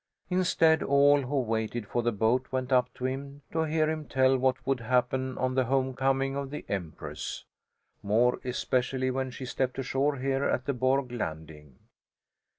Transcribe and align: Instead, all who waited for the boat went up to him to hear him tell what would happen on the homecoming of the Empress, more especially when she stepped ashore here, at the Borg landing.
Instead, 0.31 0.81
all 0.81 1.21
who 1.21 1.39
waited 1.41 1.85
for 1.85 2.01
the 2.01 2.11
boat 2.11 2.47
went 2.51 2.73
up 2.73 2.91
to 2.95 3.05
him 3.05 3.43
to 3.51 3.59
hear 3.65 3.87
him 3.87 4.07
tell 4.07 4.35
what 4.35 4.65
would 4.65 4.79
happen 4.79 5.37
on 5.37 5.53
the 5.53 5.65
homecoming 5.65 6.35
of 6.35 6.49
the 6.49 6.65
Empress, 6.67 7.45
more 8.01 8.39
especially 8.43 9.11
when 9.11 9.29
she 9.29 9.45
stepped 9.45 9.77
ashore 9.77 10.15
here, 10.15 10.43
at 10.45 10.65
the 10.65 10.73
Borg 10.73 11.11
landing. 11.11 11.77